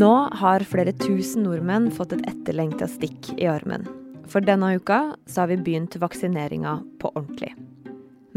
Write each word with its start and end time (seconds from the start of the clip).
Nå 0.00 0.12
har 0.32 0.62
flere 0.64 0.92
tusen 0.96 1.42
nordmenn 1.44 1.90
fått 1.92 2.14
et 2.14 2.22
etterlengta 2.30 2.86
stikk 2.88 3.34
i 3.36 3.48
armen. 3.50 3.82
For 4.30 4.40
denne 4.40 4.76
uka 4.78 5.00
så 5.28 5.42
har 5.42 5.50
vi 5.50 5.58
begynt 5.60 5.98
vaksineringa 6.00 6.78
på 7.02 7.10
ordentlig. 7.18 7.50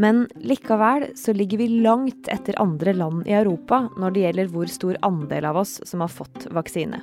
Men 0.02 0.24
likevel 0.42 1.06
så 1.16 1.32
ligger 1.32 1.62
vi 1.62 1.68
langt 1.86 2.28
etter 2.28 2.58
andre 2.60 2.92
land 2.98 3.28
i 3.30 3.36
Europa 3.38 3.84
når 3.96 4.12
det 4.12 4.24
gjelder 4.24 4.50
hvor 4.52 4.72
stor 4.72 4.98
andel 5.06 5.46
av 5.48 5.60
oss 5.62 5.78
som 5.88 6.02
har 6.04 6.12
fått 6.12 6.48
vaksine. 6.52 6.98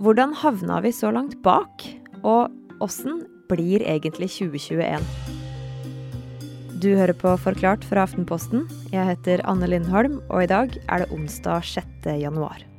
Hvordan 0.00 0.32
havna 0.40 0.80
vi 0.80 0.94
så 0.96 1.12
langt 1.12 1.36
bak? 1.44 1.84
Og 2.24 2.48
åssen 2.82 3.20
blir 3.52 3.84
egentlig 3.84 4.30
2021? 4.38 5.04
Du 6.80 6.88
hører 6.96 7.14
på 7.14 7.36
Forklart 7.44 7.84
fra 7.84 8.08
Aftenposten. 8.08 8.64
Jeg 8.90 9.04
heter 9.12 9.44
Anne 9.44 9.68
Lindholm, 9.68 10.18
og 10.32 10.46
i 10.46 10.50
dag 10.50 10.74
er 10.88 11.04
det 11.04 11.12
onsdag 11.12 11.68
6. 11.76 12.08
januar. 12.24 12.69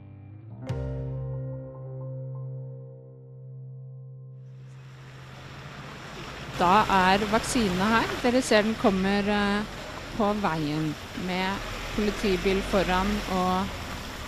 Da 6.61 6.83
er 6.93 7.23
vaksinene 7.31 7.85
her. 7.89 8.09
Dere 8.21 8.41
ser 8.45 8.67
den 8.67 8.75
kommer 8.77 9.25
eh, 9.25 9.77
på 10.13 10.27
veien 10.43 10.91
med 11.25 11.69
politibil 11.95 12.59
foran 12.69 13.09
og 13.33 13.71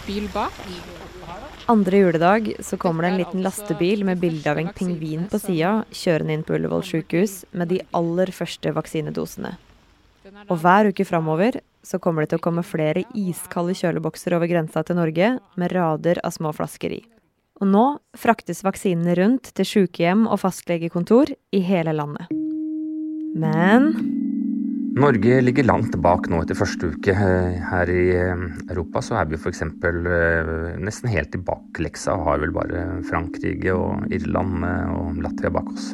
bil 0.08 0.26
bak. 0.34 0.58
Andre 1.70 2.00
juledag 2.02 2.50
så 2.66 2.80
kommer 2.82 3.06
det 3.06 3.12
en 3.12 3.20
liten 3.22 3.46
lastebil 3.46 4.02
med 4.08 4.18
bilde 4.24 4.50
av 4.50 4.60
en 4.60 4.74
pingvin 4.74 5.30
på 5.30 5.40
sida 5.46 5.76
kjørende 5.94 6.40
inn 6.40 6.48
på 6.48 6.58
Ullevål 6.58 6.84
sykehus 6.90 7.38
med 7.54 7.70
de 7.72 7.80
aller 7.96 8.34
første 8.34 8.74
vaksinedosene. 8.76 9.54
Og 10.50 10.58
hver 10.64 10.90
uke 10.90 11.06
framover 11.06 11.62
så 11.86 12.02
kommer 12.02 12.26
det 12.26 12.34
til 12.34 12.42
å 12.42 12.48
komme 12.50 12.66
flere 12.66 13.06
iskalde 13.14 13.78
kjølebokser 13.78 14.34
over 14.40 14.50
grensa 14.50 14.82
til 14.84 14.98
Norge 14.98 15.36
med 15.60 15.76
rader 15.78 16.24
av 16.26 16.34
små 16.34 16.56
flasker 16.58 16.98
i. 16.98 17.04
Og 17.64 17.70
nå 17.72 17.84
fraktes 18.20 18.60
vaksinene 18.66 19.16
rundt 19.16 19.54
til 19.56 19.68
sykehjem 19.68 20.26
og 20.28 20.42
fastlegekontor 20.42 21.32
i 21.56 21.62
hele 21.64 21.94
landet. 21.96 22.28
Men 23.40 23.94
Norge 25.00 25.40
ligger 25.42 25.66
langt 25.66 25.96
bak 26.04 26.28
nå 26.30 26.42
etter 26.44 26.58
første 26.60 26.92
uke. 26.92 27.16
Her 27.16 27.90
i 27.90 28.02
eh, 28.14 28.44
Europa 28.68 29.02
så 29.02 29.16
er 29.22 29.32
vi 29.32 29.40
f.eks. 29.40 29.64
Eh, 29.64 30.52
nesten 30.84 31.10
helt 31.10 31.34
i 31.34 31.42
bakleksa 31.42 32.14
og 32.20 32.28
har 32.28 32.44
vel 32.44 32.54
bare 32.54 32.84
Frankrike 33.08 33.74
og 33.74 34.12
Irland 34.14 34.68
eh, 34.68 34.92
og 34.94 35.24
Latvia 35.24 35.50
bak 35.56 35.72
oss. 35.72 35.94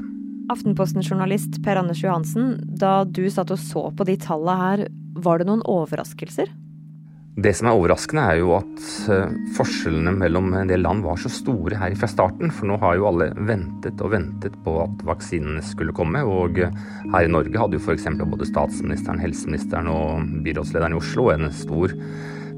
Aftenposten-journalist 0.50 1.62
Per 1.64 1.80
Anders 1.80 2.02
Johansen, 2.02 2.58
da 2.82 3.04
du 3.06 3.24
satt 3.32 3.54
og 3.54 3.62
så 3.62 3.86
på 3.94 4.10
de 4.10 4.18
tallene 4.20 4.58
her, 4.66 4.86
var 5.22 5.40
det 5.40 5.48
noen 5.48 5.64
overraskelser? 5.70 6.50
Det 7.40 7.52
som 7.56 7.70
er 7.70 7.78
overraskende, 7.78 8.24
er 8.26 8.40
jo 8.42 8.56
at 8.58 8.86
eh, 9.14 9.36
forskjellene 9.56 10.12
mellom 10.18 10.50
en 10.58 10.70
del 10.70 10.82
land 10.84 11.06
var 11.06 11.20
så 11.22 11.30
store 11.32 11.78
her 11.80 11.94
fra 12.00 12.10
starten. 12.10 12.50
For 12.52 12.68
nå 12.68 12.80
har 12.82 12.98
jo 12.98 13.06
alle 13.08 13.30
ventet 13.48 14.02
og 14.04 14.12
ventet 14.16 14.58
på 14.66 14.74
at 14.82 15.04
vaksinene 15.08 15.62
skulle 15.64 15.96
komme. 15.96 16.24
Og 16.28 16.60
eh, 16.60 16.74
her 17.14 17.28
i 17.28 17.32
Norge 17.32 17.62
hadde 17.62 17.78
jo 17.78 17.84
f.eks. 17.84 18.10
både 18.20 18.48
statsministeren, 18.50 19.22
helseministeren 19.24 19.92
og 19.94 20.26
byrådslederen 20.48 20.98
i 20.98 21.00
Oslo 21.00 21.30
en 21.32 21.48
stor 21.56 21.94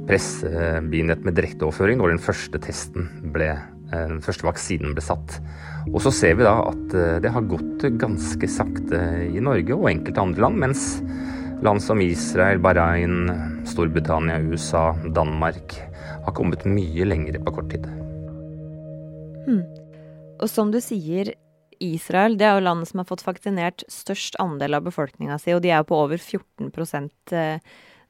pressebinet 0.07 1.27
med 1.27 1.37
direkteoverføring 1.37 1.99
når 2.01 2.15
den 2.15 2.23
første 2.23 2.61
testen 2.63 3.11
ble 3.35 3.51
eh, 3.51 4.07
den 4.15 4.23
første 4.25 4.47
vaksinen 4.47 4.95
ble 4.97 5.05
satt. 5.05 5.37
Og 5.91 5.99
så 6.07 6.15
ser 6.15 6.39
vi 6.39 6.47
da 6.47 6.55
at 6.71 6.97
det 7.21 7.35
har 7.35 7.49
gått 7.49 7.85
ganske 8.01 8.49
sakte 8.49 9.03
i 9.27 9.43
Norge 9.43 9.77
og 9.77 9.91
enkelte 9.91 10.25
andre 10.25 10.47
land, 10.47 10.63
mens 10.63 10.87
Land 11.61 11.83
som 11.83 12.01
Israel, 12.01 12.59
Bahrain, 12.59 13.29
Storbritannia, 13.65 14.39
USA, 14.39 14.95
Danmark 15.13 15.75
har 16.25 16.33
kommet 16.33 16.65
mye 16.65 17.05
lenger 17.05 17.37
på 17.45 17.53
kort 17.53 17.69
tid. 17.69 17.85
Hmm. 19.45 19.61
Og 20.41 20.49
som 20.49 20.71
du 20.73 20.79
sier, 20.81 21.35
Israel 21.81 22.37
det 22.37 22.47
er 22.47 22.57
jo 22.57 22.65
landet 22.65 22.89
som 22.89 23.03
har 23.03 23.09
fått 23.09 23.21
vaksinert 23.27 23.85
størst 23.93 24.39
andel 24.41 24.79
av 24.79 24.87
befolkninga 24.89 25.37
si, 25.41 25.53
og 25.53 25.61
de 25.61 25.69
er 25.69 25.83
jo 25.83 25.89
på 25.91 25.99
over 26.01 26.17
14 26.17 26.71
eh, 27.37 27.59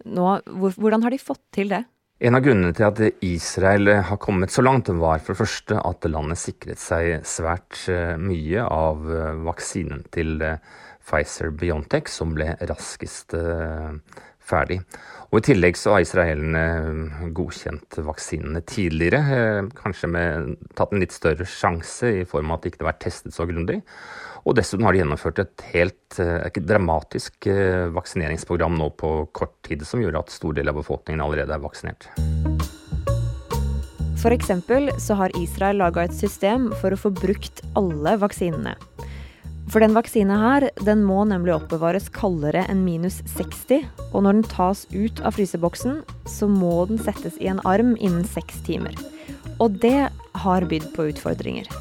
nå. 0.08 0.28
Hvordan 0.48 1.04
har 1.04 1.12
de 1.12 1.20
fått 1.20 1.44
til 1.52 1.76
det? 1.76 1.84
En 2.22 2.38
av 2.38 2.46
grunnene 2.46 2.72
til 2.78 2.86
at 2.88 3.24
Israel 3.26 3.98
har 4.08 4.20
kommet 4.22 4.54
så 4.54 4.64
langt, 4.64 4.88
var 4.88 5.20
for 5.20 5.34
det 5.34 5.42
første 5.42 5.82
at 5.82 6.08
landet 6.08 6.40
sikret 6.40 6.80
seg 6.80 7.26
svært 7.28 7.84
eh, 7.92 8.16
mye 8.16 8.64
av 8.64 9.12
eh, 9.12 9.44
vaksinen 9.44 10.08
til 10.16 10.40
Pfizer-Biontech, 11.12 12.10
som 12.12 12.36
ble 12.36 12.54
raskest 12.70 13.36
eh, 13.36 13.92
ferdig. 14.42 14.80
Og 15.32 15.40
I 15.40 15.46
tillegg 15.52 15.78
så 15.80 15.96
har 15.96 16.06
israelerne 16.06 16.64
eh, 16.64 17.28
godkjent 17.36 18.00
vaksinene 18.08 18.64
tidligere, 18.68 19.22
eh, 19.36 19.70
kanskje 19.78 20.12
med 20.12 20.56
tatt 20.78 20.96
en 20.96 21.04
litt 21.04 21.16
større 21.16 21.48
sjanse 21.48 22.14
i 22.22 22.26
form 22.28 22.52
av 22.52 22.60
at 22.60 22.66
det 22.66 22.74
ikke 22.74 22.86
har 22.86 22.92
vært 22.94 23.04
testet 23.08 23.36
så 23.36 23.48
grundig. 23.50 23.82
Og 24.42 24.56
dessuten 24.58 24.88
har 24.88 24.96
de 24.96 25.04
gjennomført 25.04 25.38
et 25.44 25.64
helt 25.70 26.18
et 26.18 26.56
dramatisk 26.66 27.46
vaksineringsprogram 27.94 28.74
nå 28.74 28.88
på 28.98 29.12
kort 29.38 29.54
tid, 29.68 29.86
som 29.86 30.02
gjør 30.02 30.18
at 30.24 30.34
stor 30.34 30.58
del 30.58 30.72
av 30.72 30.80
befolkningen 30.82 31.22
allerede 31.22 31.54
er 31.54 31.62
vaksinert. 31.62 32.10
F.eks. 34.18 34.50
så 34.98 35.20
har 35.22 35.38
Israel 35.38 35.78
laga 35.78 36.08
et 36.08 36.18
system 36.18 36.72
for 36.82 36.94
å 36.94 37.00
få 37.06 37.14
brukt 37.22 37.62
alle 37.78 38.18
vaksinene. 38.22 38.74
For 39.72 39.80
den 39.80 39.94
vaksina 39.96 40.36
her, 40.36 40.66
den 40.84 41.06
må 41.08 41.22
nemlig 41.24 41.54
oppbevares 41.56 42.10
kaldere 42.12 42.66
enn 42.68 42.82
minus 42.84 43.22
60. 43.38 43.86
Og 44.12 44.26
når 44.26 44.36
den 44.36 44.50
tas 44.52 44.82
ut 44.92 45.22
av 45.24 45.38
fryseboksen, 45.38 46.02
så 46.28 46.50
må 46.52 46.74
den 46.90 47.00
settes 47.00 47.38
i 47.40 47.48
en 47.48 47.62
arm 47.64 47.94
innen 47.96 48.26
seks 48.28 48.60
timer. 48.68 48.98
Og 49.64 49.80
det 49.80 50.10
har 50.44 50.68
bydd 50.68 50.90
på 50.92 51.08
utfordringer. 51.14 51.72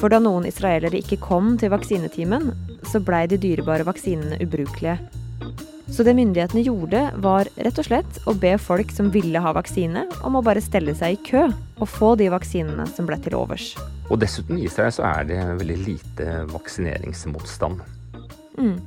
For 0.00 0.10
da 0.10 0.18
noen 0.18 0.48
israelere 0.50 0.98
ikke 0.98 1.20
kom 1.22 1.54
til 1.62 1.70
vaksinetimen, 1.70 2.50
så 2.90 2.98
blei 2.98 3.28
de 3.30 3.38
dyrebare 3.38 3.86
vaksinene 3.86 4.42
ubrukelige. 4.42 4.98
Så 5.92 6.02
det 6.02 6.14
myndighetene 6.16 6.62
gjorde, 6.64 7.00
var 7.20 7.48
rett 7.60 7.76
og 7.76 7.84
slett 7.84 8.20
å 8.24 8.32
be 8.32 8.54
folk 8.56 8.94
som 8.96 9.10
ville 9.12 9.40
ha 9.44 9.50
vaksine, 9.52 10.06
om 10.24 10.38
å 10.38 10.40
bare 10.44 10.62
stelle 10.64 10.94
seg 10.96 11.18
i 11.18 11.18
kø 11.26 11.42
og 11.52 11.84
få 11.84 12.14
de 12.16 12.30
vaksinene 12.32 12.86
som 12.88 13.04
ble 13.04 13.18
til 13.20 13.36
overs. 13.36 13.74
Og 14.08 14.16
dessuten 14.22 14.56
i 14.56 14.64
Israel 14.64 14.94
så 14.96 15.04
er 15.10 15.28
det 15.28 15.40
veldig 15.58 15.76
lite 15.82 16.28
vaksineringsmotstand. 16.48 17.84
Mm. 18.56 18.78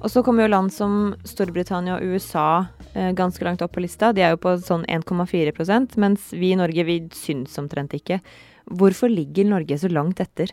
Og 0.00 0.08
så 0.08 0.22
kommer 0.24 0.46
jo 0.46 0.54
land 0.54 0.72
som 0.72 1.12
Storbritannia 1.28 1.98
og 1.98 2.16
USA 2.16 2.64
eh, 2.94 3.12
ganske 3.12 3.44
langt 3.44 3.60
opp 3.60 3.76
på 3.76 3.84
lista. 3.84 4.14
De 4.16 4.24
er 4.24 4.32
jo 4.32 4.40
på 4.40 4.56
sånn 4.56 4.88
1,4% 4.88 6.00
mens 6.00 6.32
vi 6.32 6.54
i 6.54 6.58
Norge 6.58 6.86
vi 6.88 6.96
syns 7.12 7.60
omtrent 7.60 7.92
ikke. 8.00 8.22
Hvorfor 8.72 9.12
ligger 9.12 9.52
Norge 9.52 9.76
så 9.78 9.92
langt 9.92 10.24
etter? 10.24 10.48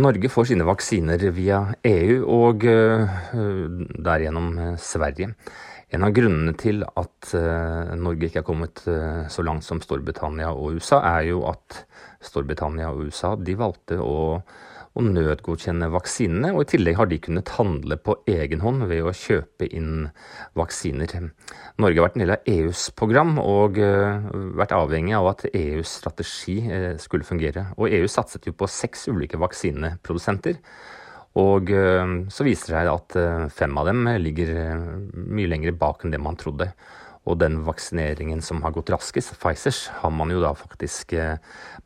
Norge 0.00 0.28
får 0.32 0.48
sine 0.48 0.64
vaksiner 0.64 1.20
via 1.36 1.58
EU 1.84 2.22
og 2.24 2.64
uh, 2.64 3.10
derigjennom 4.00 4.48
uh, 4.56 4.70
Sverige. 4.80 5.34
En 5.92 6.06
av 6.06 6.12
grunnene 6.16 6.54
til 6.56 6.80
at 6.88 7.32
uh, 7.36 7.92
Norge 8.00 8.28
ikke 8.28 8.40
er 8.40 8.46
kommet 8.46 8.80
så 9.32 9.44
langt 9.44 9.66
som 9.66 9.80
Storbritannia 9.84 10.48
og 10.56 10.78
USA, 10.78 11.02
er 11.18 11.26
jo 11.28 11.42
at 11.50 11.82
Storbritannia 12.24 12.88
og 12.92 13.08
USA 13.08 13.34
de 13.36 13.56
valgte 13.60 13.98
å, 14.00 14.38
å 14.40 15.04
nødgodkjenne 15.04 15.90
vaksinene. 15.92 16.54
Og 16.56 16.64
i 16.64 16.70
tillegg 16.72 16.96
har 16.96 17.10
de 17.10 17.18
kunnet 17.20 17.52
handle 17.58 17.98
på 18.00 18.16
egen 18.30 18.64
hånd 18.64 18.86
ved 18.88 19.04
å 19.04 19.12
kjøpe 19.12 19.68
inn 19.68 20.08
vaksiner. 20.56 21.12
Norge 21.82 22.00
har 22.00 22.08
vært 22.08 22.16
en 22.16 22.24
del 22.24 22.34
av 22.38 22.50
EUs 22.54 22.86
program 22.96 23.36
og 23.42 23.76
uh, 23.82 24.32
vært 24.62 24.72
avhengig 24.78 25.18
av 25.18 25.28
at 25.34 25.46
EUs 25.52 25.98
strategi 26.00 26.56
skulle 27.04 27.28
fungere. 27.28 27.68
Og 27.76 27.92
EU 27.92 28.08
satset 28.08 28.48
jo 28.48 28.56
på 28.56 28.70
seks 28.80 29.10
ulike 29.12 29.40
vaksineprodusenter. 29.44 30.56
Og 31.40 31.70
uh, 31.72 32.28
så 32.28 32.44
viser 32.44 32.74
det 32.74 32.82
seg 32.82 32.90
at 32.92 33.52
fem 33.56 33.78
av 33.80 33.88
dem 33.88 34.04
ligger 34.20 34.52
mye 35.12 35.48
lenger 35.48 35.78
bak 35.78 36.04
enn 36.04 36.12
det 36.12 36.20
man 36.20 36.36
trodde. 36.40 36.72
Og 37.22 37.38
den 37.38 37.60
vaksineringen 37.62 38.42
som 38.42 38.64
har 38.64 38.72
gått 38.74 38.90
raskest, 38.90 39.36
Pfizers, 39.38 39.84
har 40.00 40.10
man 40.10 40.32
jo 40.34 40.40
da 40.42 40.50
faktisk 40.58 41.14
eh, 41.14 41.36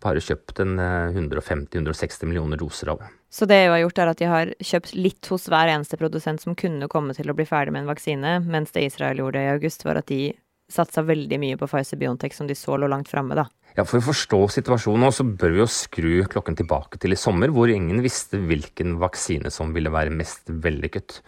bare 0.00 0.22
kjøpt 0.24 0.62
en 0.64 0.78
150-160 0.80 1.76
eh, 2.24 2.28
millioner 2.30 2.60
doser 2.60 2.94
av. 2.94 3.04
Så 3.28 3.44
det 3.48 3.58
EU 3.66 3.74
har 3.74 3.82
gjort, 3.82 4.00
er 4.00 4.12
at 4.12 4.22
de 4.22 4.30
har 4.30 4.54
kjøpt 4.64 4.94
litt 4.96 5.28
hos 5.28 5.44
hver 5.52 5.68
eneste 5.74 5.98
produsent 6.00 6.40
som 6.40 6.56
kunne 6.56 6.88
komme 6.88 7.12
til 7.16 7.28
å 7.28 7.36
bli 7.36 7.44
ferdig 7.48 7.74
med 7.74 7.84
en 7.84 7.92
vaksine, 7.92 8.38
mens 8.48 8.72
det 8.72 8.86
Israel 8.88 9.20
gjorde 9.20 9.44
i 9.44 9.52
august, 9.52 9.84
var 9.84 10.00
at 10.00 10.08
de 10.08 10.30
satsa 10.72 11.04
veldig 11.06 11.38
mye 11.42 11.58
på 11.60 11.68
Pfizer-Biontech, 11.70 12.34
som 12.34 12.48
de 12.48 12.56
så 12.58 12.78
lå 12.78 12.88
langt 12.90 13.10
framme, 13.10 13.36
da. 13.38 13.46
Ja, 13.76 13.84
For 13.84 14.00
å 14.00 14.06
forstå 14.08 14.40
situasjonen 14.54 15.04
nå, 15.04 15.12
så 15.12 15.26
bør 15.28 15.52
vi 15.52 15.62
jo 15.62 15.68
skru 15.70 16.12
klokken 16.32 16.56
tilbake 16.58 17.00
til 17.02 17.12
i 17.12 17.20
sommer, 17.20 17.52
hvor 17.52 17.70
ingen 17.70 18.00
visste 18.04 18.40
hvilken 18.40 18.96
vaksine 19.02 19.52
som 19.52 19.74
ville 19.76 19.92
være 19.92 20.14
mest 20.16 20.48
vellykket. 20.48 21.20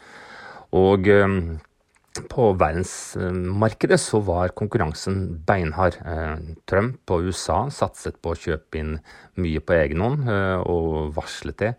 Og 0.78 1.08
um, 1.12 1.40
på 2.26 2.48
verdensmarkedet 2.58 3.98
så 4.00 4.20
var 4.24 4.54
konkurransen 4.58 5.20
beinhard. 5.46 5.98
Eh, 6.02 6.54
Trump 6.68 7.12
og 7.14 7.28
USA 7.28 7.60
satset 7.70 8.18
på 8.22 8.32
å 8.32 8.38
kjøpe 8.38 8.80
inn 8.80 8.94
mye 9.38 9.62
på 9.62 9.76
egen 9.76 10.02
hånd 10.02 10.30
eh, 10.32 10.56
og 10.64 11.12
varslet 11.16 11.58
det. 11.62 11.72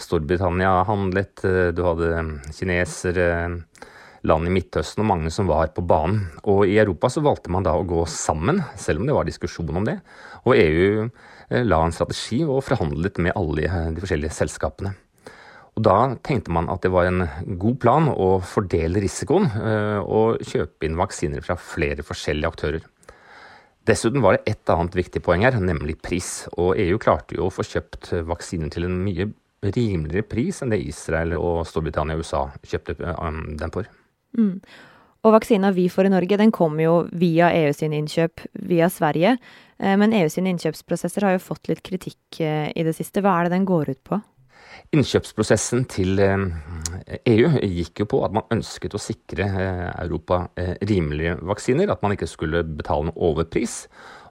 Storbritannia 0.00 0.80
handlet, 0.88 1.44
eh, 1.46 1.70
du 1.76 1.84
hadde 1.86 2.24
kinesere, 2.56 3.28
land 4.28 4.48
i 4.48 4.52
Midtøsten 4.54 5.04
og 5.04 5.10
mange 5.10 5.32
som 5.32 5.48
var 5.50 5.70
på 5.76 5.84
banen. 5.86 6.24
Og 6.48 6.64
i 6.68 6.78
Europa 6.80 7.10
så 7.12 7.22
valgte 7.24 7.52
man 7.52 7.66
da 7.66 7.74
å 7.76 7.86
gå 7.88 8.04
sammen, 8.10 8.62
selv 8.80 9.02
om 9.02 9.08
det 9.08 9.16
var 9.16 9.28
diskusjon 9.28 9.80
om 9.82 9.86
det. 9.86 9.98
Og 10.44 10.56
EU 10.56 11.06
eh, 11.06 11.64
la 11.64 11.82
en 11.84 11.94
strategi 11.94 12.42
og 12.44 12.64
forhandlet 12.66 13.20
med 13.24 13.36
alle 13.36 13.68
de 13.94 14.04
forskjellige 14.04 14.38
selskapene. 14.40 14.94
Og 15.74 15.82
Da 15.82 15.98
tenkte 16.22 16.54
man 16.54 16.68
at 16.70 16.84
det 16.86 16.92
var 16.94 17.08
en 17.08 17.24
god 17.58 17.78
plan 17.82 18.08
å 18.08 18.38
fordele 18.46 19.02
risikoen 19.02 19.48
eh, 19.50 20.00
og 20.00 20.42
kjøpe 20.46 20.86
inn 20.86 20.98
vaksiner 21.00 21.44
fra 21.44 21.58
flere 21.58 22.06
forskjellige 22.06 22.52
aktører. 22.52 22.90
Dessuten 23.84 24.22
var 24.24 24.38
det 24.38 24.54
et 24.54 24.70
annet 24.72 24.94
viktig 24.96 25.20
poeng 25.20 25.42
her, 25.44 25.58
nemlig 25.60 25.98
pris. 26.00 26.46
Og 26.56 26.78
EU 26.80 26.96
klarte 27.02 27.36
jo 27.36 27.50
å 27.50 27.52
få 27.52 27.66
kjøpt 27.68 28.14
vaksiner 28.24 28.72
til 28.72 28.86
en 28.88 29.02
mye 29.04 29.28
rimeligere 29.64 30.24
pris 30.28 30.62
enn 30.62 30.72
det 30.72 30.82
Israel 30.84 31.36
og 31.38 31.64
Storbritannia 31.68 32.16
og 32.16 32.24
USA 32.24 32.46
kjøpte 32.64 32.96
eh, 33.00 33.38
den 33.60 33.74
for. 33.74 33.90
Mm. 34.38 34.58
Og 35.24 35.32
vaksina 35.32 35.70
vi 35.72 35.86
får 35.88 36.10
i 36.10 36.12
Norge, 36.12 36.36
den 36.40 36.52
kommer 36.52 36.84
jo 36.84 36.94
via 37.16 37.48
EU 37.56 37.72
sine 37.72 37.96
innkjøp 38.02 38.44
via 38.68 38.90
Sverige. 38.92 39.38
Eh, 39.78 39.96
men 40.00 40.12
EU 40.16 40.28
sine 40.32 40.52
innkjøpsprosesser 40.52 41.24
har 41.24 41.38
jo 41.38 41.46
fått 41.46 41.72
litt 41.72 41.82
kritikk 41.86 42.40
i 42.42 42.84
det 42.84 42.96
siste. 42.96 43.24
Hva 43.24 43.38
er 43.38 43.48
det 43.48 43.56
den 43.56 43.68
går 43.68 43.94
ut 43.94 44.02
på? 44.04 44.20
Innkjøpsprosessen 44.94 45.86
til 45.90 46.20
EU 46.20 47.46
eh, 47.48 47.56
e 47.58 47.70
gikk 47.80 48.04
jo 48.04 48.08
på 48.12 48.20
at 48.26 48.34
man 48.36 48.46
ønsket 48.54 48.94
å 48.94 49.00
sikre 49.02 49.46
eh, 49.46 49.88
Europa 50.04 50.44
eh, 50.60 50.74
rimelige 50.86 51.38
vaksiner, 51.42 51.90
at 51.90 52.04
man 52.04 52.14
ikke 52.14 52.30
skulle 52.30 52.62
betale 52.66 53.08
noe 53.08 53.30
overpris. 53.32 53.84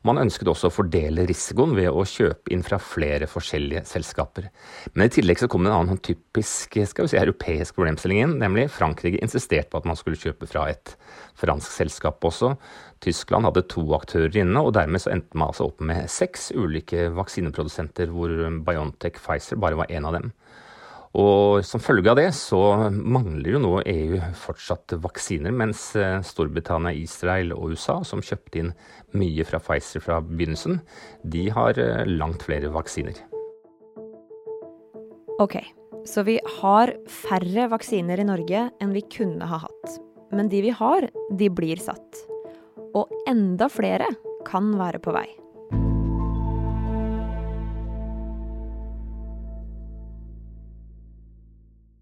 Man 0.04 0.20
ønsket 0.20 0.50
også 0.52 0.68
å 0.68 0.74
fordele 0.74 1.24
risikoen 1.30 1.78
ved 1.78 1.88
å 1.88 2.02
kjøpe 2.04 2.52
inn 2.52 2.64
fra 2.66 2.76
flere 2.82 3.28
forskjellige 3.32 3.86
selskaper. 3.88 4.50
Men 4.92 5.08
i 5.08 5.14
tillegg 5.16 5.40
så 5.40 5.48
kom 5.52 5.64
det 5.64 5.72
en 5.72 5.78
annen 5.86 6.02
typisk 6.04 6.76
skal 6.90 7.08
vi 7.08 7.14
si, 7.14 7.20
europeisk 7.22 7.78
problemstilling 7.78 8.20
inn, 8.20 8.34
nemlig 8.42 8.66
Frankrike 8.76 9.22
insisterte 9.24 9.72
på 9.72 9.80
at 9.80 9.88
man 9.88 10.00
skulle 10.00 10.20
kjøpe 10.20 10.50
fra 10.52 10.66
et 10.74 10.96
fransk 11.40 11.72
selskap 11.72 12.28
også. 12.28 12.52
Tyskland 13.04 13.48
hadde 13.48 13.64
to 13.72 13.86
aktører 13.96 14.42
inne, 14.44 14.60
og 14.60 14.76
dermed 14.76 15.04
så 15.04 15.14
endte 15.16 15.40
man 15.40 15.54
altså 15.54 15.70
opp 15.72 15.80
med 15.80 16.12
seks 16.12 16.52
ulike 16.52 17.08
vaksineprodusenter, 17.16 18.12
hvor 18.12 18.36
Biontech 18.68 19.24
Pfizer 19.24 19.60
bare 19.64 19.80
var 19.80 19.92
én 19.92 20.04
av 20.10 20.20
dem. 20.20 20.34
Og 21.14 21.62
som 21.62 21.82
følge 21.84 22.10
av 22.10 22.18
det 22.18 22.32
så 22.34 22.60
mangler 22.90 23.54
jo 23.54 23.60
nå 23.62 23.74
EU 23.86 24.18
fortsatt 24.38 24.96
vaksiner, 25.04 25.54
mens 25.54 25.92
eh, 26.00 26.18
Storbritannia, 26.26 26.96
Israel 26.98 27.54
og 27.54 27.76
USA, 27.76 28.00
som 28.08 28.24
kjøpte 28.26 28.64
inn 28.64 28.72
mye 29.14 29.46
fra 29.46 29.60
Pfizer 29.62 30.02
fra 30.02 30.18
begynnelsen, 30.26 30.80
de 31.22 31.46
har 31.54 31.78
eh, 31.78 32.02
langt 32.10 32.48
flere 32.48 32.74
vaksiner. 32.74 33.22
Ok, 35.44 35.60
så 36.10 36.26
vi 36.26 36.40
har 36.62 36.96
færre 37.10 37.70
vaksiner 37.70 38.22
i 38.22 38.28
Norge 38.28 38.66
enn 38.82 38.98
vi 38.98 39.06
kunne 39.14 39.46
ha 39.50 39.62
hatt. 39.68 40.02
Men 40.34 40.50
de 40.50 40.66
vi 40.66 40.74
har, 40.74 41.06
de 41.30 41.54
blir 41.54 41.78
satt. 41.82 42.26
Og 42.98 43.14
enda 43.30 43.70
flere 43.70 44.10
kan 44.50 44.74
være 44.82 45.02
på 45.04 45.14
vei. 45.14 45.28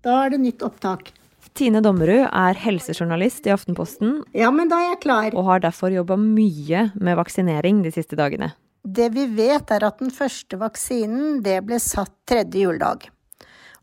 Da 0.02 0.24
er 0.26 0.34
det 0.34 0.42
nytt 0.42 0.64
opptak. 0.66 1.12
Tine 1.58 1.82
Dommerud 1.84 2.26
er 2.26 2.58
helsejournalist 2.58 3.46
i 3.46 3.52
Aftenposten. 3.54 4.22
Ja, 4.34 4.50
men 4.56 4.72
da 4.72 4.80
er 4.80 4.94
jeg 4.94 5.02
klar. 5.04 5.36
Og 5.36 5.46
har 5.50 5.64
derfor 5.64 5.92
jobba 5.94 6.16
mye 6.18 6.88
med 6.96 7.18
vaksinering 7.20 7.84
de 7.86 7.92
siste 7.94 8.18
dagene. 8.18 8.54
Det 8.82 9.12
vi 9.14 9.28
vet, 9.30 9.70
er 9.70 9.84
at 9.86 10.00
den 10.02 10.14
første 10.14 10.58
vaksinen 10.58 11.42
det 11.46 11.60
ble 11.68 11.78
satt 11.82 12.14
tredje 12.30 12.64
juledag. 12.64 13.10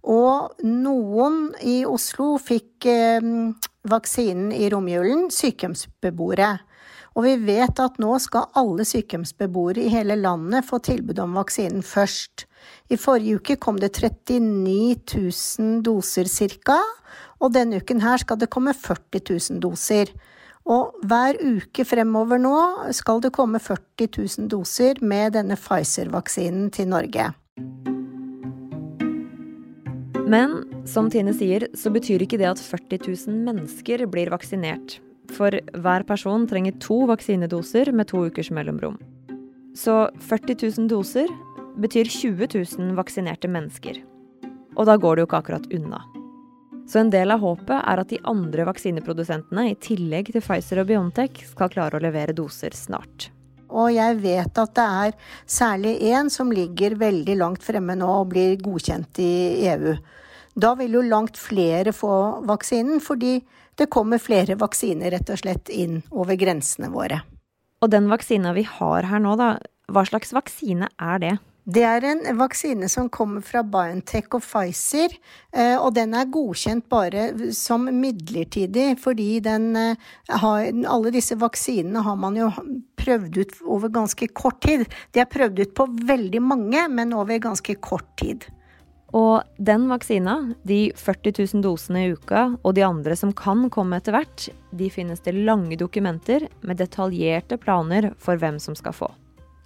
Og 0.09 0.65
noen 0.65 1.53
i 1.63 1.83
Oslo 1.87 2.33
fikk 2.43 2.89
eh, 2.89 3.29
vaksinen 3.91 4.51
i 4.57 4.71
romjulen, 4.73 5.29
sykehjemsbeboere. 5.35 6.55
Og 7.19 7.27
vi 7.27 7.37
vet 7.47 7.83
at 7.83 7.99
nå 8.03 8.17
skal 8.23 8.49
alle 8.59 8.87
sykehjemsbeboere 8.89 9.85
i 9.85 9.93
hele 9.93 10.17
landet 10.19 10.67
få 10.67 10.81
tilbud 10.83 11.21
om 11.23 11.39
vaksinen 11.39 11.85
først. 11.87 12.48
I 12.89 12.97
forrige 12.97 13.39
uke 13.39 13.59
kom 13.61 13.79
det 13.81 13.93
39 13.97 14.97
000 15.59 15.83
doser 15.87 16.29
ca., 16.29 16.79
og 17.39 17.55
denne 17.55 17.79
uken 17.79 18.03
her 18.03 18.19
skal 18.19 18.39
det 18.41 18.51
komme 18.51 18.75
40 18.75 19.21
000 19.23 19.61
doser. 19.63 20.11
Og 20.69 20.97
hver 21.09 21.39
uke 21.41 21.85
fremover 21.87 22.41
nå 22.43 22.57
skal 22.97 23.23
det 23.25 23.33
komme 23.37 23.61
40 23.63 24.09
000 24.11 24.49
doser 24.53 24.99
med 25.01 25.37
denne 25.39 25.57
Pfizer-vaksinen 25.57 26.69
til 26.75 26.91
Norge. 26.91 27.31
Men 30.29 30.59
som 30.85 31.09
Tine 31.09 31.33
sier, 31.33 31.65
så 31.73 31.93
betyr 31.93 32.25
ikke 32.25 32.37
det 32.41 32.51
at 32.51 32.61
40 32.61 33.01
000 33.07 33.45
mennesker 33.47 34.05
blir 34.13 34.29
vaksinert. 34.35 34.99
For 35.33 35.53
hver 35.53 36.05
person 36.09 36.45
trenger 36.49 36.77
to 36.85 37.07
vaksinedoser 37.09 37.93
med 37.93 38.11
to 38.13 38.27
ukers 38.29 38.51
mellomrom. 38.53 38.99
Så 39.77 40.09
40 40.29 40.59
000 40.67 40.89
doser 40.91 41.29
betyr 41.81 42.11
20 42.11 42.49
000 42.79 42.95
vaksinerte 42.99 43.51
mennesker. 43.51 44.03
Og 44.77 44.87
da 44.87 44.97
går 45.01 45.17
det 45.17 45.25
jo 45.25 45.29
ikke 45.31 45.43
akkurat 45.43 45.73
unna. 45.75 46.03
Så 46.89 47.03
en 47.03 47.11
del 47.13 47.31
av 47.35 47.43
håpet 47.45 47.77
er 47.77 48.01
at 48.01 48.13
de 48.13 48.21
andre 48.31 48.65
vaksineprodusentene, 48.65 49.67
i 49.69 49.77
tillegg 49.77 50.31
til 50.33 50.41
Pfizer 50.45 50.81
og 50.81 50.89
Biontech, 50.89 51.43
skal 51.51 51.69
klare 51.73 51.99
å 51.99 52.03
levere 52.03 52.37
doser 52.37 52.73
snart. 52.77 53.29
Og 53.69 53.91
jeg 53.93 54.17
vet 54.23 54.61
at 54.63 54.73
det 54.79 54.87
er 55.03 55.17
særlig 55.45 55.99
én 56.09 56.31
som 56.33 56.49
ligger 56.53 56.97
veldig 56.97 57.37
langt 57.37 57.67
fremme 57.67 57.99
nå 57.99 58.09
og 58.23 58.31
blir 58.33 58.57
godkjent 58.63 59.21
i 59.21 59.33
EU. 59.69 59.93
Da 60.59 60.73
vil 60.79 60.97
jo 60.97 61.05
langt 61.05 61.37
flere 61.39 61.93
få 61.93 62.41
vaksinen, 62.49 63.03
fordi 63.05 63.37
det 63.79 63.91
kommer 63.93 64.19
flere 64.19 64.57
vaksiner 64.59 65.13
rett 65.13 65.29
og 65.31 65.43
slett 65.43 65.69
inn 65.69 66.01
over 66.11 66.41
grensene 66.41 66.89
våre. 66.91 67.21
Og 67.85 67.93
den 67.93 68.09
vaksina 68.11 68.55
vi 68.57 68.65
har 68.67 69.07
her 69.07 69.21
nå, 69.23 69.37
da, 69.39 69.59
hva 69.93 70.03
slags 70.09 70.33
vaksine 70.35 70.89
er 70.97 71.21
det? 71.23 71.37
Det 71.69 71.83
er 71.85 72.05
en 72.09 72.23
vaksine 72.39 72.89
som 72.89 73.11
kommer 73.13 73.45
fra 73.45 73.61
Biontech 73.61 74.31
og 74.33 74.41
Pfizer, 74.41 75.13
eh, 75.53 75.75
og 75.77 75.93
den 75.99 76.15
er 76.17 76.31
godkjent 76.33 76.87
bare 76.89 77.27
som 77.53 77.85
midlertidig, 77.93 78.95
fordi 79.03 79.35
den 79.45 79.77
eh, 79.77 80.07
har 80.33 80.71
Alle 80.89 81.13
disse 81.13 81.37
vaksinene 81.37 82.01
har 82.07 82.17
man 82.17 82.41
jo 82.41 82.49
prøvd 82.97 83.37
ut 83.37 83.53
over 83.67 83.93
ganske 83.93 84.31
kort 84.33 84.63
tid. 84.65 84.87
De 85.13 85.21
er 85.21 85.29
prøvd 85.29 85.61
ut 85.61 85.77
på 85.77 85.89
veldig 86.09 86.41
mange, 86.41 86.89
men 86.89 87.13
over 87.13 87.37
ganske 87.37 87.77
kort 87.85 88.09
tid. 88.17 88.49
Og 89.13 89.45
den 89.61 89.91
vaksina, 89.93 90.55
de 90.65 90.91
40 90.97 91.37
000 91.53 91.65
dosene 91.69 92.07
i 92.07 92.17
uka, 92.17 92.49
og 92.63 92.77
de 92.81 92.89
andre 92.89 93.17
som 93.17 93.37
kan 93.37 93.69
komme 93.69 94.01
etter 94.01 94.17
hvert, 94.17 94.49
de 94.73 94.89
finnes 94.93 95.21
det 95.21 95.37
lange 95.37 95.77
dokumenter 95.77 96.49
med 96.63 96.81
detaljerte 96.81 97.61
planer 97.61 98.15
for 98.17 98.41
hvem 98.41 98.57
som 98.57 98.77
skal 98.77 98.97
få. 98.97 99.13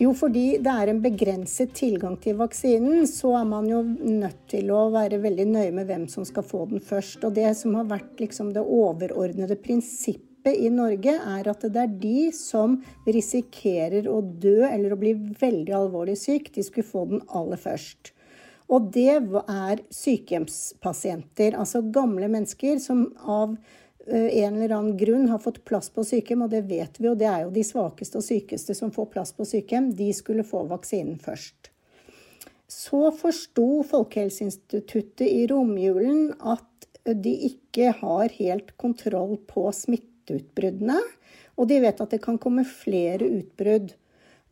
Jo, 0.00 0.10
fordi 0.16 0.56
det 0.62 0.72
er 0.72 0.90
en 0.90 1.02
begrenset 1.04 1.74
tilgang 1.76 2.16
til 2.22 2.38
vaksinen, 2.40 3.04
så 3.06 3.34
er 3.42 3.46
man 3.48 3.68
jo 3.70 3.82
nødt 3.84 4.46
til 4.50 4.70
å 4.74 4.86
være 4.94 5.20
veldig 5.22 5.46
nøye 5.50 5.72
med 5.76 5.88
hvem 5.90 6.06
som 6.10 6.24
skal 6.26 6.46
få 6.46 6.64
den 6.70 6.82
først. 6.82 7.22
Og 7.26 7.36
det 7.36 7.50
som 7.58 7.76
har 7.78 7.90
vært 7.90 8.22
liksom 8.22 8.54
det 8.56 8.64
overordnede 8.64 9.58
prinsippet 9.62 10.56
i 10.58 10.72
Norge, 10.74 11.12
er 11.12 11.50
at 11.52 11.66
det 11.68 11.84
er 11.84 11.92
de 12.00 12.32
som 12.34 12.80
risikerer 13.06 14.08
å 14.10 14.18
dø 14.22 14.64
eller 14.66 14.94
å 14.94 14.98
bli 14.98 15.12
veldig 15.38 15.76
alvorlig 15.84 16.16
syk, 16.18 16.50
de 16.56 16.64
skulle 16.66 16.88
få 16.88 17.04
den 17.12 17.22
aller 17.28 17.60
først. 17.60 18.14
Og 18.72 18.88
det 18.94 19.20
er 19.20 19.84
sykehjemspasienter, 19.92 21.58
altså 21.60 21.84
gamle 21.92 22.30
mennesker 22.32 22.80
som 22.82 23.10
av 23.20 23.54
en 24.06 24.56
eller 24.56 24.74
annen 24.74 24.96
grunn 24.98 25.28
har 25.30 25.38
fått 25.42 25.62
plass 25.68 25.90
på 25.94 26.04
sykehjem, 26.06 26.46
og 26.46 26.50
det 26.50 26.64
vet 26.70 26.98
vi, 26.98 27.08
og 27.10 27.18
det 27.20 27.28
er 27.30 27.44
jo 27.44 27.52
de 27.54 27.64
svakeste 27.66 28.18
og 28.18 28.26
sykeste 28.26 28.74
som 28.74 28.90
får 28.94 29.10
plass 29.12 29.34
på 29.36 29.46
sykehjem, 29.46 29.92
de 29.98 30.08
skulle 30.16 30.46
få 30.46 30.64
vaksinen 30.70 31.20
først. 31.22 31.70
Så 32.72 33.10
forsto 33.14 33.82
Folkehelseinstituttet 33.84 35.26
i 35.28 35.46
romjulen 35.50 36.32
at 36.40 36.66
de 37.04 37.32
ikke 37.50 37.90
har 37.98 38.32
helt 38.38 38.72
kontroll 38.80 39.36
på 39.50 39.66
smitteutbruddene, 39.76 40.98
og 41.60 41.68
de 41.68 41.80
vet 41.84 42.00
at 42.00 42.14
det 42.14 42.22
kan 42.24 42.38
komme 42.40 42.64
flere 42.66 43.28
utbrudd. 43.28 43.92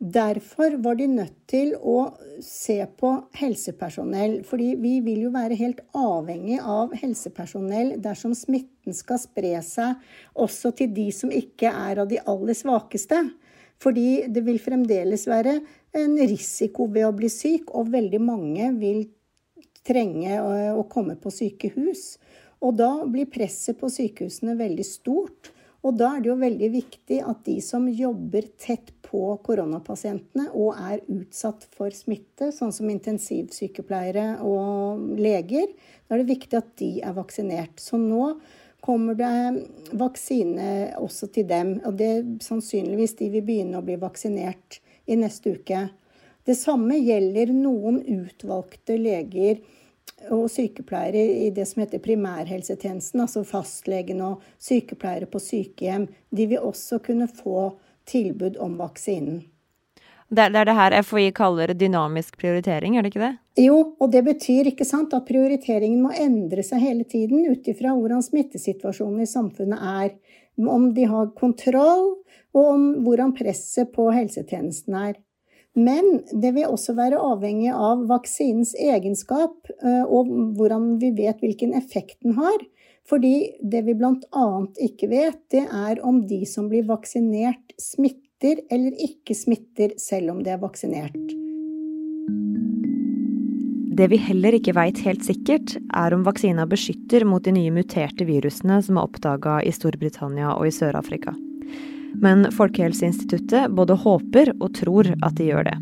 Derfor 0.01 0.79
var 0.81 0.95
de 0.97 1.05
nødt 1.05 1.35
til 1.45 1.75
å 1.77 2.15
se 2.41 2.79
på 2.97 3.11
helsepersonell, 3.37 4.39
fordi 4.49 4.71
vi 4.81 4.95
vil 5.05 5.27
jo 5.27 5.33
være 5.35 5.59
helt 5.59 5.83
avhengig 5.93 6.57
av 6.57 6.95
helsepersonell 6.97 7.91
dersom 8.01 8.33
smitten 8.33 8.97
skal 8.97 9.21
spre 9.21 9.59
seg 9.61 10.01
også 10.41 10.71
til 10.79 10.89
de 10.95 11.05
som 11.13 11.29
ikke 11.29 11.69
er 11.69 12.01
av 12.01 12.09
de 12.09 12.17
aller 12.17 12.57
svakeste. 12.57 13.21
Fordi 13.81 14.25
det 14.33 14.41
vil 14.47 14.57
fremdeles 14.61 15.27
være 15.29 15.59
en 15.93 16.17
risiko 16.17 16.89
ved 16.89 17.05
å 17.05 17.13
bli 17.13 17.29
syk, 17.29 17.69
og 17.69 17.93
veldig 17.93 18.25
mange 18.25 18.73
vil 18.81 19.03
trenge 19.85 20.41
å 20.41 20.81
komme 20.89 21.13
på 21.21 21.29
sykehus. 21.29 22.15
Og 22.65 22.77
da 22.81 22.89
blir 23.05 23.29
presset 23.29 23.77
på 23.77 23.89
sykehusene 23.89 24.57
veldig 24.57 24.85
stort. 24.85 25.53
Og 25.81 25.95
da 25.97 26.11
er 26.13 26.21
det 26.21 26.29
jo 26.29 26.37
veldig 26.37 26.67
viktig 26.75 27.19
at 27.25 27.39
de 27.47 27.55
som 27.65 27.87
jobber 27.89 28.45
tett 28.61 28.91
på 29.01 29.23
koronapasientene 29.45 30.51
og 30.53 30.77
er 30.77 31.01
utsatt 31.09 31.65
for 31.73 31.93
smitte, 31.95 32.51
sånn 32.53 32.73
som 32.75 32.89
intensivsykepleiere 32.93 34.43
og 34.45 35.17
leger, 35.17 35.71
da 36.05 36.15
er 36.15 36.21
det 36.21 36.35
viktig 36.35 36.59
at 36.59 36.69
de 36.81 36.91
er 37.01 37.17
vaksinert. 37.17 37.81
Så 37.81 37.97
nå 37.97 38.35
kommer 38.81 39.17
det 39.17 39.97
vaksine 39.97 40.93
også 41.01 41.31
til 41.33 41.49
dem. 41.49 41.79
Og 41.85 41.97
det 41.97 42.11
er 42.11 42.29
sannsynligvis 42.45 43.17
de 43.17 43.31
vil 43.33 43.45
begynne 43.45 43.81
å 43.81 43.85
bli 43.85 43.97
vaksinert 44.01 44.81
i 45.09 45.17
neste 45.17 45.57
uke. 45.57 45.87
Det 46.45 46.57
samme 46.57 46.97
gjelder 46.97 47.53
noen 47.53 48.01
utvalgte 48.01 48.97
leger 48.97 49.61
og 50.29 50.49
sykepleiere 50.51 51.23
i 51.45 51.49
det 51.55 51.65
som 51.69 51.81
heter 51.83 52.03
primærhelsetjenesten, 52.03 53.23
altså 53.23 53.43
fastlegen 53.47 54.21
og 54.25 54.43
sykepleiere 54.61 55.29
på 55.31 55.41
sykehjem. 55.41 56.09
De 56.29 56.47
vil 56.51 56.67
også 56.71 57.01
kunne 57.05 57.27
få 57.31 57.71
tilbud 58.09 58.59
om 58.61 58.77
vaksinen. 58.81 59.41
Det 60.31 60.45
er 60.47 60.63
det 60.63 60.77
her 60.77 60.93
FHI 61.03 61.31
kaller 61.35 61.73
dynamisk 61.75 62.37
prioritering, 62.39 62.95
er 62.95 63.03
det 63.03 63.11
ikke 63.11 63.25
det? 63.25 63.33
Jo, 63.65 63.79
og 63.99 64.13
det 64.13 64.21
betyr 64.23 64.69
ikke 64.69 64.87
sant, 64.87 65.11
at 65.13 65.25
prioriteringen 65.27 65.99
må 66.05 66.13
endre 66.15 66.63
seg 66.63 66.79
hele 66.85 67.03
tiden 67.03 67.49
ut 67.51 67.67
ifra 67.67 67.91
hvordan 67.97 68.23
smittesituasjonen 68.23 69.25
i 69.25 69.27
samfunnet 69.27 69.83
er. 69.83 70.13
Om 70.55 70.93
de 70.95 71.09
har 71.11 71.33
kontroll, 71.35 72.13
og 72.55 72.69
om 72.77 72.87
hvordan 73.03 73.35
presset 73.35 73.91
på 73.91 74.07
helsetjenesten 74.15 74.95
er. 74.95 75.19
Men 75.75 76.19
det 76.35 76.51
vil 76.57 76.67
også 76.67 76.95
være 76.97 77.19
avhengig 77.21 77.71
av 77.71 78.03
vaksinens 78.09 78.73
egenskap, 78.75 79.55
eh, 79.79 80.03
og 80.03 80.31
hvordan 80.57 80.97
vi 80.99 81.13
vet 81.15 81.39
hvilken 81.39 81.73
effekt 81.77 82.17
den 82.25 82.35
har. 82.35 82.59
Fordi 83.07 83.53
det 83.63 83.85
vi 83.87 83.95
bl.a. 83.97 84.47
ikke 84.83 85.09
vet, 85.11 85.39
det 85.51 85.63
er 85.65 86.01
om 86.05 86.21
de 86.27 86.43
som 86.47 86.67
blir 86.71 86.85
vaksinert, 86.89 87.73
smitter 87.79 88.61
eller 88.71 88.97
ikke 88.99 89.35
smitter 89.37 89.95
selv 90.01 90.35
om 90.35 90.43
de 90.43 90.53
er 90.53 90.61
vaksinert. 90.61 91.37
Det 93.91 94.07
vi 94.07 94.17
heller 94.23 94.55
ikke 94.55 94.73
veit 94.73 95.01
helt 95.05 95.23
sikkert, 95.27 95.75
er 95.93 96.13
om 96.15 96.23
vaksina 96.25 96.63
beskytter 96.69 97.25
mot 97.27 97.43
de 97.43 97.51
nye 97.55 97.73
muterte 97.75 98.25
virusene 98.25 98.79
som 98.85 98.97
er 98.97 99.07
oppdaga 99.07 99.59
i 99.67 99.73
Storbritannia 99.75 100.53
og 100.55 100.69
i 100.69 100.73
Sør-Afrika. 100.73 101.35
Men 102.19 102.49
Folkehelseinstituttet 102.53 103.71
både 103.75 103.95
håper 104.03 104.53
og 104.59 104.73
tror 104.77 105.13
at 105.21 105.37
de 105.37 105.51
gjør 105.51 105.69
det. 105.69 105.77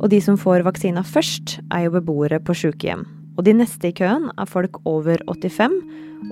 Og 0.00 0.08
de 0.12 0.20
som 0.24 0.38
får 0.40 0.64
vaksina 0.64 1.04
først, 1.04 1.58
er 1.72 1.86
jo 1.86 1.96
beboere 1.98 2.40
på 2.40 2.56
sykehjem. 2.56 3.04
Og 3.36 3.44
de 3.46 3.54
neste 3.56 3.88
i 3.90 3.96
køen 3.96 4.28
er 4.36 4.48
folk 4.48 4.80
over 4.88 5.20
85, 5.28 5.76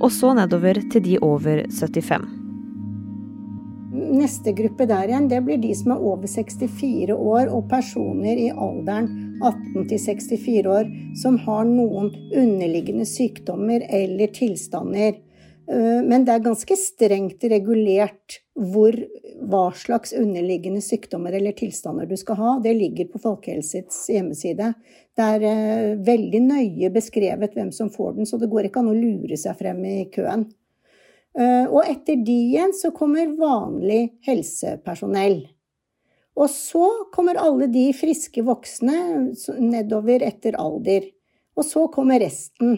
og 0.00 0.10
så 0.12 0.34
nedover 0.37 0.80
til 0.92 1.04
de 1.04 1.16
over 1.25 1.64
75. 1.72 2.28
Neste 3.98 4.52
gruppe 4.56 4.87
der 4.88 5.08
igjen, 5.08 5.28
det 5.30 5.40
blir 5.44 5.60
de 5.60 5.70
som 5.76 5.92
er 5.94 6.02
over 6.04 6.28
64 6.28 7.14
år 7.14 7.48
og 7.52 7.68
personer 7.70 8.40
i 8.40 8.50
alderen 8.52 9.08
18 9.42 9.88
til 9.90 10.02
64 10.04 10.68
år 10.68 10.90
som 11.18 11.38
har 11.44 11.64
noen 11.68 12.10
underliggende 12.28 13.06
sykdommer 13.08 13.84
eller 13.88 14.30
tilstander. 14.37 15.16
Eh, 15.68 16.02
men 16.04 16.25
det 16.25 16.34
er 16.34 16.44
ganske 16.44 16.76
strengt 16.80 17.44
regulert 17.50 18.38
hvor, 18.58 18.94
hva 19.50 19.66
slags 19.76 20.14
underliggende 20.16 20.80
sykdommer 20.84 21.37
eller 21.37 21.56
tilstander 21.56 22.08
du 22.08 22.16
skal 22.18 22.38
ha. 22.40 22.54
Det 22.64 22.72
ligger 22.76 23.10
på 23.12 23.20
Folkehelsets 23.22 24.06
hjemmeside. 24.12 24.72
Det 25.18 25.26
er 25.34 25.44
eh, 25.50 25.90
veldig 26.06 26.40
nøye 26.46 26.92
beskrevet 26.94 27.58
hvem 27.58 27.72
som 27.75 27.92
får 27.92 28.16
den, 28.16 28.28
så 28.28 28.40
det 28.40 28.50
går 28.52 28.68
ikke 28.68 28.82
an 28.82 28.94
å 28.94 28.96
lure 28.96 29.37
seg 29.40 29.60
frem 29.60 29.84
i 29.84 29.98
køen. 30.14 30.48
Eh, 31.38 31.66
og 31.68 31.84
etter 31.84 32.18
de 32.25 32.40
igjen 32.48 32.72
så 32.75 32.90
kommer 32.96 33.37
vanlig 33.38 34.08
helsepersonell. 34.26 35.42
Og 36.38 36.48
så 36.52 36.87
kommer 37.14 37.38
alle 37.40 37.66
de 37.70 37.88
friske 37.98 38.42
voksne 38.46 38.98
nedover 39.58 40.22
etter 40.25 40.56
alder. 40.58 41.10
Og 41.58 41.66
så 41.66 41.88
kommer 41.90 42.22
resten. 42.22 42.76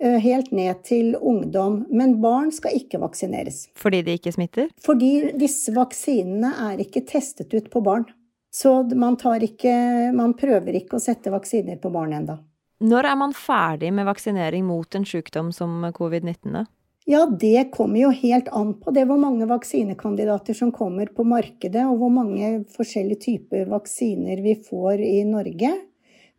Eh, 0.00 0.16
helt 0.18 0.50
ned 0.50 0.82
til 0.84 1.16
ungdom. 1.16 1.84
Men 1.90 2.20
barn 2.20 2.48
skal 2.52 2.78
ikke 2.78 3.02
vaksineres. 3.02 3.66
Fordi 3.76 4.00
de 4.06 4.16
ikke 4.16 4.32
smitter? 4.32 4.70
Fordi 4.80 5.34
disse 5.36 5.74
vaksinene 5.76 6.54
er 6.70 6.80
ikke 6.80 7.04
testet 7.08 7.52
ut 7.52 7.68
på 7.72 7.82
barn. 7.84 8.06
Så 8.50 8.72
man, 8.96 9.18
ikke, 9.44 9.74
man 10.16 10.32
prøver 10.34 10.80
ikke 10.80 10.96
å 10.96 11.02
sette 11.02 11.30
vaksiner 11.30 11.76
på 11.78 11.92
barn 11.92 12.16
enda. 12.16 12.40
Når 12.80 13.06
er 13.10 13.18
man 13.20 13.36
ferdig 13.36 13.92
med 13.92 14.08
vaksinering 14.08 14.64
mot 14.64 14.94
en 14.96 15.04
sykdom 15.04 15.52
som 15.52 15.84
covid-19? 15.94 16.48
da? 16.56 16.64
Ja, 17.04 17.26
det 17.26 17.70
kommer 17.74 18.00
jo 18.00 18.10
helt 18.14 18.48
an 18.56 18.72
på 18.80 18.92
det 18.96 19.04
hvor 19.08 19.20
mange 19.20 19.46
vaksinekandidater 19.50 20.56
som 20.56 20.72
kommer 20.72 21.12
på 21.12 21.24
markedet, 21.28 21.84
og 21.84 22.00
hvor 22.00 22.12
mange 22.14 22.64
forskjellige 22.72 23.24
typer 23.24 23.68
vaksiner 23.68 24.40
vi 24.44 24.56
får 24.64 25.04
i 25.04 25.22
Norge. 25.28 25.74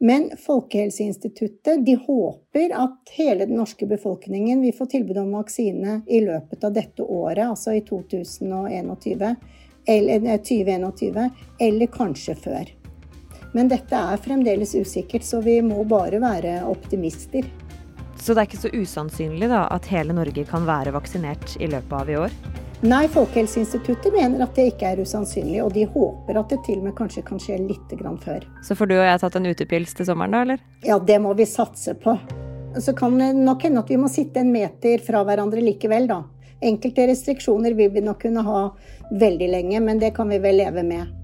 Men 0.03 0.31
Folkehelseinstituttet 0.45 1.85
de 1.85 1.93
håper 1.95 2.71
at 2.73 3.11
hele 3.13 3.45
den 3.45 3.59
norske 3.59 3.85
befolkningen 3.85 4.63
vil 4.65 4.73
få 4.73 4.87
tilbud 4.89 5.19
om 5.21 5.35
vaksine 5.37 5.99
i 6.09 6.23
løpet 6.25 6.63
av 6.65 6.73
dette 6.73 7.05
året, 7.05 7.43
altså 7.45 7.75
i 7.77 7.83
2021, 7.85 9.35
eller, 9.85 10.25
2021, 10.41 11.29
eller 11.67 11.91
kanskje 11.93 12.35
før. 12.47 12.71
Men 13.53 13.69
dette 13.69 13.93
er 13.93 14.23
fremdeles 14.25 14.73
usikkert, 14.73 15.27
så 15.27 15.43
vi 15.45 15.59
må 15.61 15.83
bare 15.85 16.17
være 16.23 16.63
optimister. 16.65 17.45
Så 18.17 18.33
det 18.33 18.41
er 18.41 18.49
ikke 18.49 18.63
så 18.63 18.73
usannsynlig 18.73 19.51
da, 19.53 19.67
at 19.69 19.85
hele 19.93 20.17
Norge 20.17 20.49
kan 20.49 20.65
være 20.65 20.97
vaksinert 20.97 21.59
i 21.61 21.69
løpet 21.69 21.93
av 21.99 22.09
i 22.09 22.17
år? 22.25 22.41
Nei, 22.81 23.07
Folkehelseinstituttet 23.07 24.13
mener 24.13 24.41
at 24.41 24.55
det 24.57 24.71
ikke 24.71 24.87
er 24.89 24.99
usannsynlig, 25.05 25.59
og 25.61 25.69
de 25.75 25.83
håper 25.85 26.39
at 26.39 26.49
det 26.49 26.57
til 26.65 26.79
og 26.79 26.87
med 26.87 26.95
kanskje 26.97 27.21
kan 27.27 27.37
skje 27.37 27.59
litt 27.61 27.93
før. 28.23 28.47
Så 28.65 28.73
får 28.73 28.89
du 28.89 28.95
og 28.95 29.05
jeg 29.05 29.19
tatt 29.21 29.37
en 29.37 29.45
utepils 29.45 29.93
til 29.93 30.07
sommeren, 30.09 30.33
da, 30.33 30.41
eller? 30.41 30.63
Ja, 30.81 30.97
det 30.97 31.19
må 31.21 31.35
vi 31.37 31.45
satse 31.45 31.93
på. 31.93 32.17
Så 32.81 32.95
kan 32.97 33.19
det 33.19 33.35
nok 33.37 33.61
hende 33.61 33.83
at 33.85 33.89
vi 33.93 34.01
må 34.01 34.09
sitte 34.09 34.41
en 34.41 34.49
meter 34.51 34.97
fra 35.05 35.21
hverandre 35.27 35.61
likevel, 35.61 36.09
da. 36.09 36.23
Enkelte 36.61 37.05
restriksjoner 37.11 37.77
vil 37.77 37.93
vi 37.93 38.01
nok 38.01 38.25
kunne 38.25 38.41
ha 38.49 38.67
veldig 39.13 39.53
lenge, 39.53 39.79
men 39.79 40.01
det 40.01 40.15
kan 40.17 40.33
vi 40.33 40.41
vel 40.41 40.57
leve 40.63 40.81
med. 40.81 41.20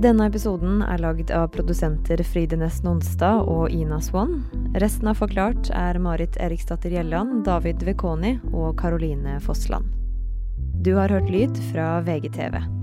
Denne 0.00 0.30
episoden 0.30 0.78
er 0.80 1.02
lagd 1.02 1.28
av 1.36 1.50
produsenter 1.52 2.22
Fride 2.24 2.56
Nonstad 2.56 3.42
og 3.44 3.68
Ina 3.68 3.98
Swan. 4.00 4.38
Resten 4.80 5.10
av 5.12 5.20
Forklart 5.20 5.68
er 5.76 6.00
Marit 6.00 6.40
Eriksdatter 6.40 6.96
Gjelland, 6.96 7.42
David 7.44 7.84
Vekoni 7.84 8.38
og 8.48 8.78
Karoline 8.80 9.36
Fossland. 9.44 9.92
Du 10.80 10.94
har 10.96 11.12
hørt 11.12 11.28
lyd 11.28 11.64
fra 11.68 11.98
VGTV. 12.00 12.79